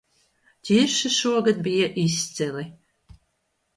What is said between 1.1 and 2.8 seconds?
šogad bija izcili